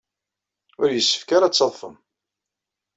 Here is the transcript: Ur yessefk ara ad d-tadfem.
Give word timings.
Ur 0.81 0.89
yessefk 0.91 1.29
ara 1.35 1.45
ad 1.47 1.51
d-tadfem. 1.53 1.95